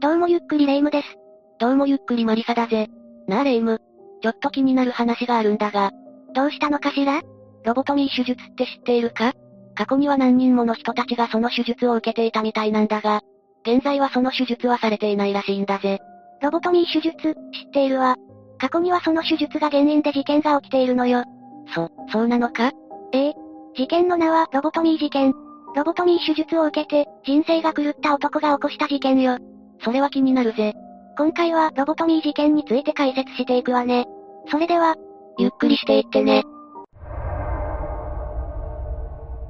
[0.00, 1.16] どうもゆっくりレ夢ムです。
[1.58, 2.88] どうもゆっくりマリサだぜ。
[3.26, 3.80] なあレ夢ム。
[4.22, 5.90] ちょっと気になる話があるんだが。
[6.34, 7.20] どうしたのかしら？
[7.64, 9.32] ロボトミー手術って知っているか？
[9.74, 13.22] 過去には何人もの人たちがその手術を受けていたみたいなんだが、
[13.66, 15.98] 現在はその手術はされていないらしいんだぜ。
[16.42, 18.14] ロボトミー手術、知っているわ。
[18.58, 21.24] 過去にはその手術が原因で事件が起きているのよ。
[21.74, 22.70] そ、そうなのか？
[23.12, 23.34] ええ。
[23.74, 25.34] 事件の名はロボトミー事件。
[25.74, 29.38] ロボトミー手術を受けて、人生が狂った男が起こした事件よ。
[29.82, 30.74] それは気になるぜ。
[31.16, 34.06] 今回はロボトミー事件について解説していくわね。
[34.50, 34.96] それでは、
[35.38, 36.44] ゆっくりしていってね。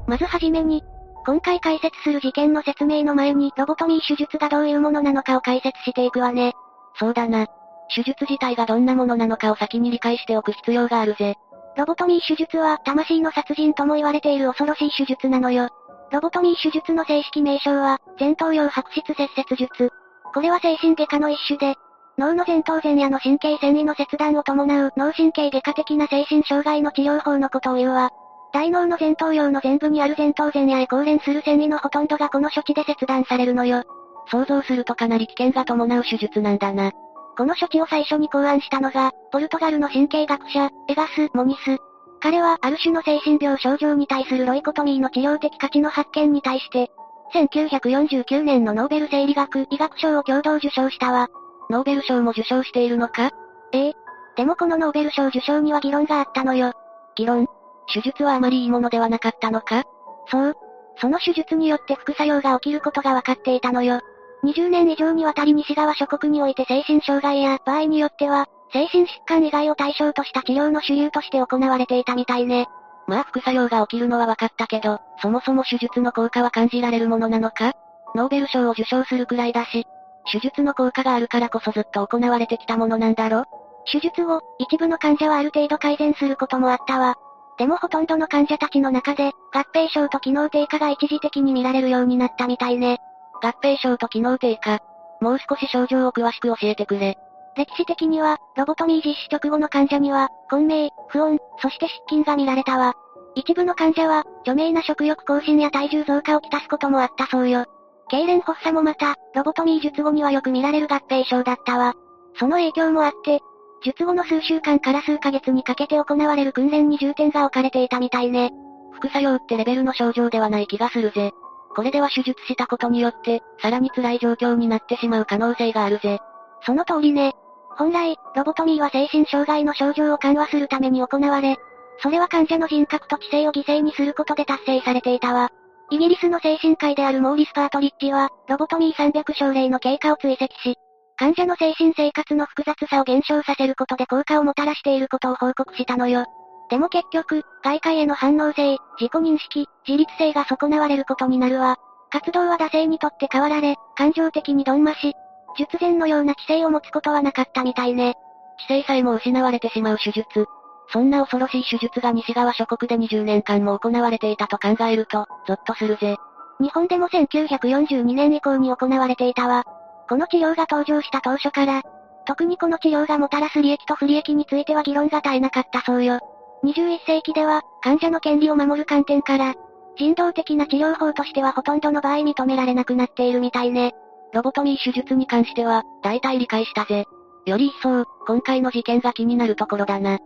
[0.06, 0.82] まずはじめに、
[1.26, 6.54] 今回解説する事件の説明の前にロボトミー手術がどういうものなのかを解説していくわね。
[6.98, 7.46] そうだな。
[7.94, 11.36] 手術自体がどんなものなのかを先に理解しておく必要があるぜ。
[11.76, 15.68] ロボトミー手術は魂の殺人とも言われている恐ろしい手術なのよ。
[16.10, 19.92] ロボトミー手術の正式名称は、前頭葉白質切切術。
[20.34, 21.76] これは精神外科の一種で、
[22.18, 28.10] 脳の前頭前野の神経繊維の切断を伴う脳神経外科的な精神障害の治療法のことを言うわ。
[28.52, 33.84] 大脳の前頭葉の前部にある前頭前野へ関連する繊維のほとんどがこの処置で切断されるのよ。
[34.30, 36.92] 想像するとかなり危険が伴う手術なんだな。
[37.36, 41.78] この処置を最初に考案したのが、ポルトガルの神経学者、エガス・モニス。
[42.20, 46.90] 彼はある種の精神病症状に対するロイコトミーの治療的価値の発見に対して、
[47.34, 51.28] 1949年のノーベル生理学医学賞を共同受賞したわ。
[51.70, 53.30] ノーベル賞も受賞しているのか？
[53.72, 53.92] ええ。
[54.36, 56.72] でもこのノーベル賞受賞には議論があったのよ。
[57.16, 57.46] 議論
[57.92, 59.84] 手術はあまりいいものではなかったのか？
[60.30, 60.54] そう。
[61.00, 64.00] その手術によって副作用が起きることが分かっていたのよ。
[64.44, 72.68] 20年以上にわたり西側諸国において精神障害や場合によっては、精神疾患以外を対象とした治療の主流として行われていたみたいね。
[73.08, 77.72] まあ副作用が起きるのは分かったけど、そもそも手術の効果は感じられるものなのか？
[78.14, 79.86] ノーベル賞を受賞するくらいだし、
[80.30, 83.44] 手術の効果があるからこそずっと行われてきたものなんだろ？
[83.90, 87.16] 手術後、一部の患者はある程度改善することもあったわ。
[87.58, 92.98] でもほとんどの患者たちの中で、合併症と機能低下が一時的に見られるようになったみたいね。
[93.42, 94.80] 合併症と機能低下。
[95.20, 97.18] もう少し症状を詳しく教えてくれ。
[97.58, 102.94] 歴史的には、ロボトミー実施直後の患者には、混迷、不穏、そして失禁が見られたわ。
[103.34, 107.64] 一部の患者は、著名な食欲更新や体重増加をきたすこともあったそうよ。
[108.12, 111.94] 痙攣発作もまた、ロボトミー術後にはよく見られる合併症だったわ。
[112.38, 113.40] その影響もあって、
[113.82, 118.52] 術後の数週間から数ヶ月にかけて行われる訓練に重点が置かれていたみたいね。
[118.92, 121.32] 副作用ってレベルの症状ではない気がするぜ。
[121.74, 126.20] これでは手術したことによって、さらに辛い状況になってしまう可能性があるぜ。
[126.62, 127.34] その通りね。
[127.78, 131.56] 本来、ロボトミーは精神障害の症状を緩和するために行われ、
[132.02, 135.50] それは患者の人格と知性を犠牲にすることで達成されていたわ。
[135.90, 140.76] イギリスの精神科医であるモーリス・パートリッジは、ロボトミー300症例の経過を追跡し、
[141.16, 146.26] 患者の精神生活の複雑さを減少させることで効果をもたらしていることを報告したのよ。
[146.70, 151.76] でも結局、外界への反応性、自己認識、自立性が損なわれることになるわ。
[152.10, 155.14] 活動は惰性にとって変わられ、感情的にどんまし、
[155.56, 158.14] 術前のような知性を持つことはなかったみたいね。
[158.58, 160.46] 知性さえも失われてしまう手術。
[160.90, 166.16] そんな恐ろしい手術が西側諸国で20年間も行われていたと考えると、ゾッとするぜ。
[166.60, 169.64] 日本でも1942年以降に行われていたわ。
[170.08, 171.82] この治療が登場した当初から、
[172.26, 176.18] 特にこの治療がもたらす利益と不利益については議論が絶えなかったそうよ。
[176.64, 179.54] 21世紀では、患者の権利を守る観点から、
[179.96, 183.94] 人道的な治療法としてはほとんどの場合認められなくなっているみたいね。
[184.32, 187.06] ロボトミー手術に関しては、大体理解したぜ。
[187.46, 190.18] より一層、今回の事件が気になるところだな。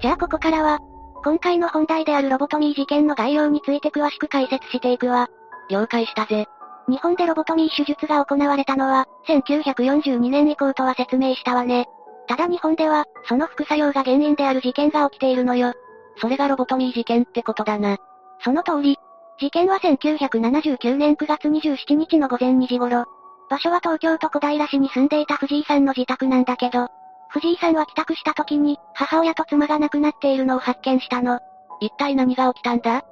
[0.00, 0.78] じゃあここからは、
[1.24, 5.28] 今回の本題であるロボトミー事件の概要について詳しく解説していくわ。
[5.70, 6.46] 了解したぜ。
[6.88, 11.86] 日本でロボトミー手術が行われたのは、1942年以降とは説明したわね。
[12.28, 15.72] ただ日本では、その副作用が原因である事件が起きているのよ。
[16.18, 17.96] それがロボトミー事件ってことだな。
[18.44, 18.98] その通り。
[19.40, 23.04] 事件は1979年9月27日の午前2時頃。
[23.48, 26.88] 場所は東京都小平市に住んでいた藤井さんの自宅なんだけど、
[27.28, 31.38] 藤井さんは帰宅した時に、母親と妻が亡くなっているのを発見したの。
[31.80, 33.04] 一体何が起きたんだ？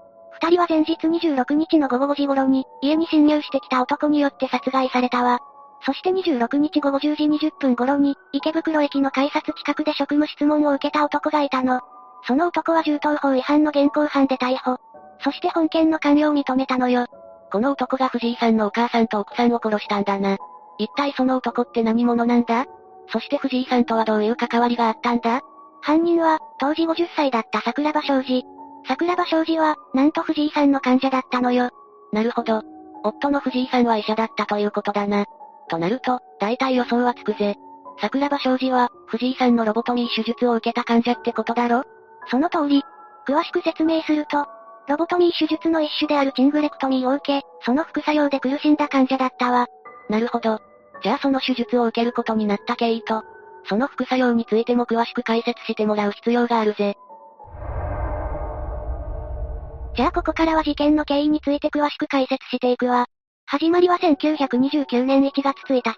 [0.43, 5.39] 二人は前日26日の午後5時頃に、家に侵入してきた男によって殺害されたわ。
[5.83, 11.83] そして26日午後10時20分頃に、池袋駅の改札近くで職務質問を受けた男がいたの。
[12.27, 14.81] その男は銃刀法違反の現行犯で逮捕。
[15.21, 17.07] そして本件の関与を認めたのよ。
[17.51, 20.37] この男が藤井さんのお母さんと奥さんを殺したんだな。
[20.79, 22.67] 一体その男って何者なんだ？
[23.09, 25.41] そして藤井さんとはどういう関わりがあったんだ？
[25.81, 28.45] 犯人は、当時50歳だった桜庭昌司。
[28.89, 31.71] 桜庭昌司は、なんと藤井さんの患者だったのよ。
[32.13, 32.63] なるほど。
[33.05, 35.27] 夫の藤井さんは医者だったということだな。
[35.69, 37.57] となると、大体予想はつくぜ。
[38.01, 41.85] 桜庭昌司は、藤井さんのロボトミー手術を受けた患者ってことだろ？
[42.29, 42.83] その通り。
[43.29, 44.47] 詳しく説明すると、
[44.89, 49.67] ロボトミー手術の一種であるチングレクトミーを受け、その副作用で苦しんだ患者だったわ。
[50.09, 50.61] なるほど。
[51.03, 53.23] じゃあその手術を受けることになった経緯と、
[53.69, 56.95] その副作用についても詳しく解説してもらう必要があるぜ。
[59.97, 63.07] じゃあここからは事件の経緯について詳しく解説していくわ。
[63.47, 65.97] 始まりは1929年1月1日。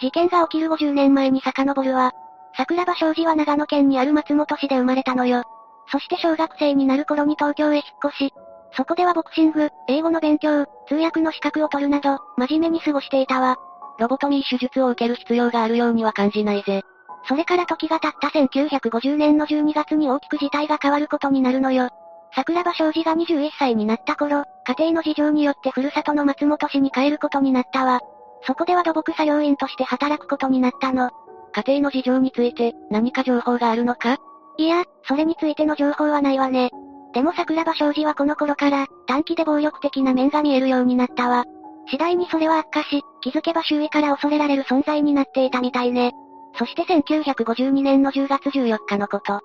[0.00, 2.12] 事件が起きる50年前に遡るわ。
[2.56, 5.42] 桜庭昌司は長野県にある松本市で生まれたのよ。
[5.92, 8.34] そして小学生になる頃に東京へ引っ越し、
[8.74, 13.56] そこではボクシング、英語の勉強、通訳の資格を取るなど、真面目に過ごしていたわ。
[13.98, 16.82] ロボトミー手術を受ける必要があるようには感じないぜ。
[17.28, 21.90] それから時が経った1950年の12月に大きく事態が変わることになるのよ。
[22.34, 28.00] 桜庭昌司が21歳になった頃、家庭の事情によってふるさとの松本市に帰ることになったわ。
[28.46, 31.10] そこでは土木作業員として働くことになったの。
[31.52, 34.16] 家庭の事情について、何か情報があるのか？
[34.58, 36.70] いや、それについての情報はないわね。
[37.14, 41.44] でも桜庭昌司はこの頃から、短期で暴力的な面が見えるようになったわ。
[41.90, 46.12] 次第にそれは悪化し、気づけば周囲から恐れられる存在になっていたみたいね。
[46.58, 49.40] そして1952年の10月14日のこと。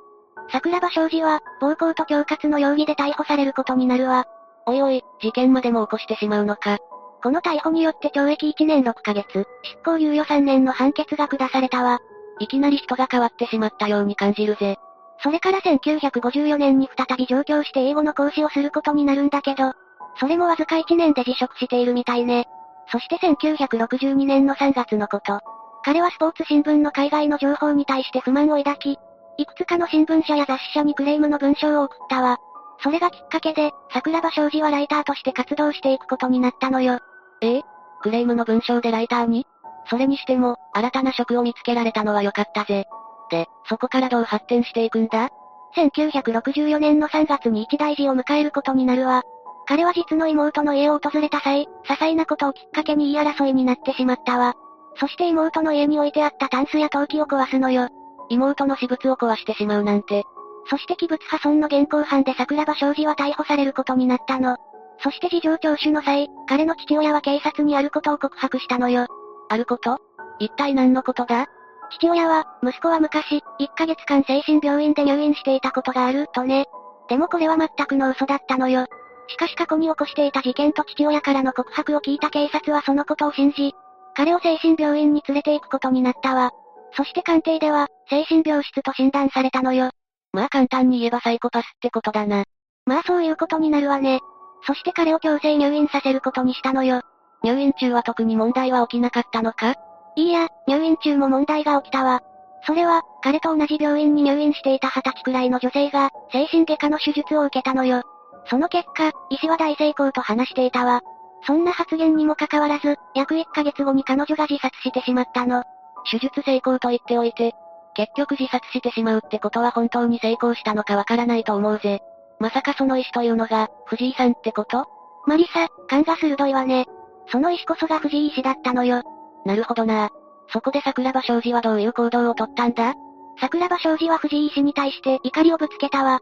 [0.52, 4.26] 桜庭昌司は、暴行と恐喝の容疑で逮捕されることになるわ。
[4.66, 6.78] おいおい、事件までも起こしてしまうのか。
[7.24, 12.00] この逮捕によって懲役1年6ヶ月、執行猶予3年の判決が下されたわ。
[12.40, 14.78] いきなり人が変わってしまったように感じるぜ。
[15.24, 19.74] それから1954年に再び上京して英語の講師をすることになるんだけど、
[20.20, 22.46] それもわずか1年で辞職しているみたいね。
[22.92, 25.40] そして1962年の3月のこと。
[25.84, 28.98] 彼はスポーツ新聞の海外の情報に対して不満を抱き、
[29.38, 32.38] いくつかの新聞社や雑誌社にクレームの文章を送ったわ。
[32.80, 37.00] それがきっかけで、桜庭昌司はライターとして活動していくことになったのよ。
[37.42, 37.64] ええ？
[38.02, 39.46] クレームの文章でライターに？
[39.90, 42.86] それにしても、新たな職を見つけられたのは良かったぜ。
[43.30, 45.30] で、そこからどう発展していくんだ
[45.76, 49.24] ?1964 年の3月に一大事を迎えることになるわ。
[49.68, 54.56] 彼は実の妹の家を訪れた際、些細なことをきっかけに言い争いになってしまったわ。
[54.96, 57.90] そして妹の家に置いてあったタンスや陶器を壊すのよ。
[58.30, 60.24] 妹の私物を壊してしまうなんて。
[60.70, 64.58] そして器物破損の現行犯で桜庭昌司は逮捕されることになったの。
[65.00, 69.08] そして事情聴取の際、彼の父親は警察にあることを告白したのよ。
[69.50, 70.00] あること？
[70.40, 71.48] 一体何のことだ？
[71.92, 76.66] 父親は、息子は昔、1ヶ月間精神病院で入院していたことがある、とね。
[77.10, 78.86] でもこれは全くの嘘だったのよ。
[79.30, 83.74] しかし過去に起こしていた事件と父親からの告白を聞いた警察はそのことを信じ、
[84.16, 86.52] 彼を精神病院に連れて行くことになったわ。
[86.94, 89.92] そして鑑定では、精神病室と診断されたのよ。
[90.34, 92.44] まあ簡単に言えばサイコパスってことだな。
[92.86, 94.20] まあそういうことになるわね。
[94.66, 97.02] そして彼を強制入院させることにしたのよ。
[97.44, 99.76] 入院中は特に問題は起きなかったのか
[100.18, 102.22] いいや、入院中も問題が起きたわ。
[102.66, 108.02] それは、彼と同じ病院に入院していた二十歳くらいの女性が、精神外科の手術を受けたのよ。
[108.50, 111.02] その結果、医師は大成功と話していたわ。
[111.46, 115.64] そんな発言にもかかわらず、約1ヶ月後に彼女が自殺してしまったの。
[116.10, 117.54] 手術成功と言っておいて、
[117.94, 122.02] 結局自殺してしまうってことは本当に成功したのかわからないと思うぜ。
[122.40, 124.88] まさかその医師というのが、藤井さんってこと？
[125.28, 126.88] マリサ、勘が鋭いわね。
[127.32, 129.04] その医師こそが藤井医師だったのよ。
[129.48, 130.10] なるほどな。
[130.50, 132.94] そこで桜庭昌司はどういう行動をとったんだ？
[133.40, 136.20] 桜庭昌司は藤井医師に対して怒りをぶつけたわ。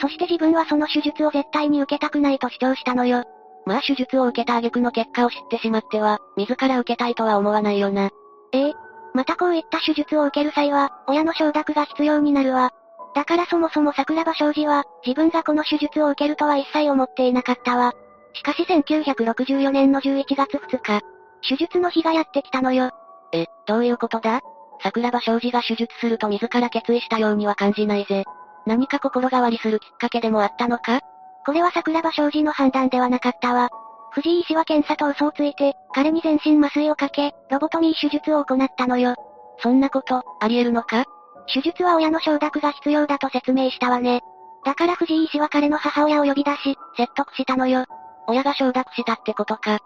[0.00, 3.24] そして自分はその手術を絶対に受けたくないと主張したのよ。
[3.64, 8.10] まあ手術を受けた挙句の結果を知ってしまっては、自ら受けたいとは思わないよな。
[8.52, 8.68] え？
[8.68, 8.72] え。
[9.14, 12.70] またこういった手術を受ける際は、親の承諾が必要になるわ。
[13.14, 17.94] だからそもそも桜庭昌司は、自分がこの手術を受けるとは一切思っていなかったわ。
[18.34, 21.00] しかし1964年の11月2日、
[21.46, 22.90] 手術の日がやってきたのよ。
[23.32, 24.40] え、どういうことだ？
[24.82, 28.24] 桜庭昌司が手術すると自ら決意したようには感じないぜ。
[28.66, 31.00] 何か心変わりするきっかけでもあったのか？
[31.44, 33.70] これは桜庭昌司の判断ではなかったわ。
[34.12, 39.14] 藤井医師は検査と嘘をついて、彼に全身麻酔をかけ、ロボトミー手術を行ったのよ。
[39.60, 41.04] そんなこと、あり得るのか？
[41.52, 44.20] 手術は親の承諾が必要だと説明したわね。
[44.64, 47.84] だから藤井医師は彼の母親を呼び出し、説得したのよ。
[48.26, 49.78] 親が承諾したってことか。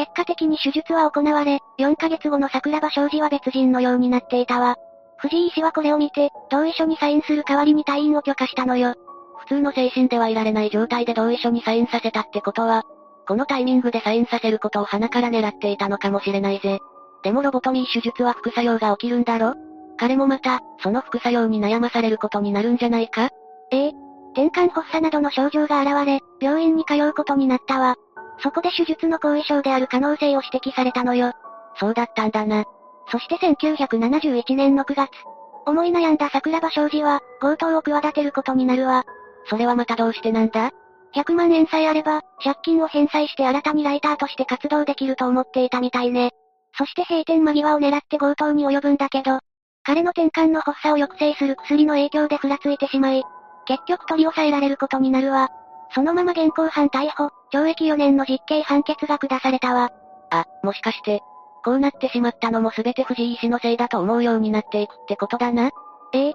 [0.00, 4.76] 結果的に手術は行われ、4ヶ月後の桜庭昌司は別人のようになっていたわ。
[5.18, 8.94] 藤井医師はこれを見て、同意書にサインする代わりに退院を許可したのよ。
[9.40, 12.84] 普通の精神ではいられない状態で同意書にサインさせたってことは、
[13.28, 16.78] このタイミングでサインさせることを鼻から狙っていたのかもしれないぜ。
[17.22, 19.52] でもロボトミー手術は副作用が起きるんだろ？
[19.98, 23.28] 彼もまた、その副作用に悩まされることになるんじゃないか？
[23.70, 23.92] ええ。
[24.32, 27.96] 転換発作などの症状が現れ、病院に通うことになったわ。
[28.42, 31.32] そこで手術の後遺症である可能性を指摘されたのよ。
[31.76, 32.64] そうだったんだな。
[33.10, 35.10] そして1971年の9月、
[35.66, 39.04] 思い悩んだ桜庭昌司は、強盗を企てることになるわ。
[39.46, 40.70] それはまたどうしてなんだ
[41.14, 46.30] ?100 万円さえあれば、借金を返済して新たにライターとして活動できると思っていたみたいね。
[46.76, 49.40] そして閉店間際を狙って強盗に及ぶんだけど、
[49.82, 53.24] 彼の転換の発作を抑制する薬の影響でふらついてしまい、
[53.66, 55.48] 結局取り押さえられることになるわ。
[55.94, 59.90] そのまま現行犯逮捕、懲役4年の実刑判決が下されたわ。
[60.30, 61.20] あ、もしかして、
[61.64, 65.70] こうなってしまったのも全て藤井医師のせいだと思うようになっていくってことだな？
[66.12, 66.34] ええ。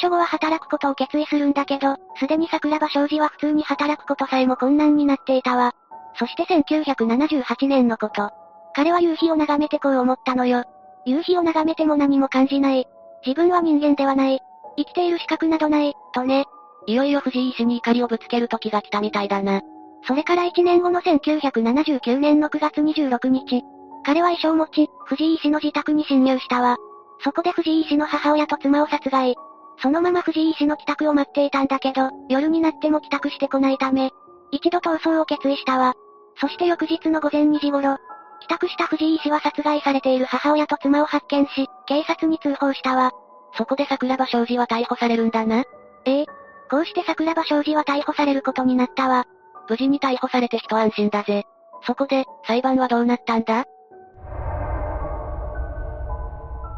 [0.00, 5.72] 所後は働くことを決意するんだけど、すでに桜庭昌司は普通に働くことさえも困難になっていたわ。
[6.18, 8.30] そして1978年のこと。
[8.74, 10.64] 彼は夕日を眺めてこう思ったのよ。
[11.04, 12.86] 夕日を眺めても何も感じない。
[13.24, 14.40] 自分は人間ではない。
[14.78, 16.46] 生きている資格などない、とね。
[16.86, 19.60] いよいよ藤井医師に怒りをぶつける時が来たみたいだな。
[20.06, 23.62] それから1年後の1979年の9月26日、
[24.04, 26.76] 彼は遺書を持ち、藤井医師の自宅に侵入したわ。
[27.24, 29.34] そこで藤井医師の母親と妻を殺害。
[29.82, 34.10] そのまま藤井医師の帰宅を待っていたんだけど、夜になっても帰宅してこないため、
[34.52, 35.94] 一度逃走を決意したわ。
[36.40, 37.96] そして翌日の午前2時頃、
[38.40, 43.10] 帰宅した藤井医師は殺害されている母親と妻を発見し、警察に通報したわ。
[43.56, 45.64] そこで桜庭昌司は逮捕されるんだな。
[46.04, 46.26] ええ。
[46.70, 49.24] こうして桜庭昌司は逮捕されることになったわ。
[49.68, 51.44] 無事に逮捕されて一安心だぜ。
[51.86, 53.64] そこで、裁判はどうなったんだ？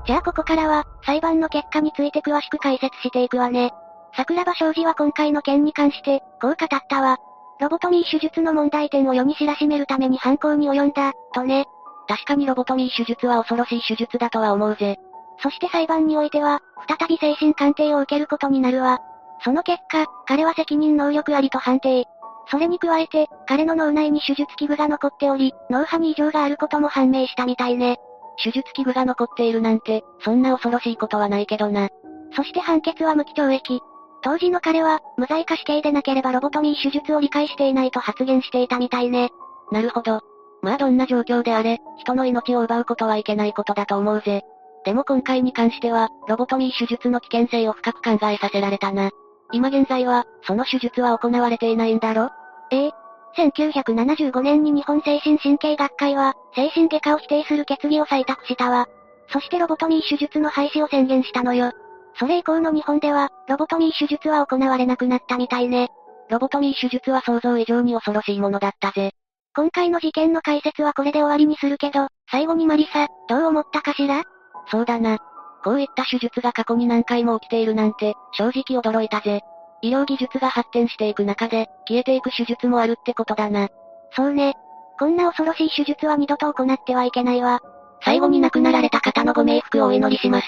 [0.06, 3.72] じゃあここからは、裁判の結果について詳しく解説していくわね。
[4.16, 7.18] 桜庭昌司は今回の件に関して、こう語ったわ。
[7.60, 11.66] ロボトミー手術の問題点を世に知らしめるために犯行に及んだ、とね。
[12.06, 14.96] 確かにロボトミー手術は恐ろしい手術だとは思うぜ。
[15.42, 19.00] そして裁判においては、再び精神鑑定を受けることになるわ。
[19.44, 22.04] その結果、彼は責任能力ありと判定。
[22.50, 27.98] それに加えて、彼の脳内に手術器具が残っており、脳波に異常があることも判明したみたいね。
[28.42, 31.88] 手術器具が残っているなんて、そんな恐ろしいことはないけどな。
[32.34, 33.80] そして判決は無期懲役。
[34.22, 39.30] 当時の彼は、無罪か死刑でなければロボトミー手術を理解していないと発言していたみたいね。
[39.70, 40.20] なるほど。
[40.62, 44.42] まあどんな状況であれ、人の命を奪うことはいけないことだと思うぜ。
[44.84, 49.10] でも今回に関しては、ロボトミー手術の危険性を深く考えさせられたな。
[49.52, 52.30] 今現在は、その手術は行われていないんだろ？
[52.70, 52.92] ええ、
[53.36, 58.86] 1975年に日本精神神経学会は、精神外科を否定する決議を採択したわ。
[59.30, 61.72] そしてロボトミー手術の廃止を宣言したのよ。
[62.18, 65.88] それ以降の日本では、ロボトミー手術は行われなくなったみたいね。
[66.30, 69.12] ロボトミー手術は想像以上に恐ろしいものだったぜ。
[69.54, 74.24] 今回の事件の解説はこれで終わりにするけど、最後にマリサ、どう思ったかしら？
[74.70, 75.18] そうだな。
[75.64, 79.42] こういった手術が過去に何回も起きているなんて、正直驚いたぜ。
[79.82, 83.68] 医療技術が発展していく中で、消えていく手術もあるってことだな。
[84.12, 84.54] そうね。
[84.98, 87.60] こんな恐ろしい手術は二度と行ってはいけないわ。
[88.04, 90.46] 最後に亡くなられた方のご冥福をお祈りします。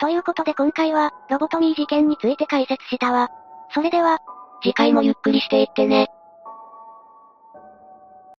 [0.00, 3.28] ということで今回は、ロボトミー事件について解説したわ。
[3.74, 4.18] それでは、
[4.62, 6.08] 次回もゆっくりしていってね。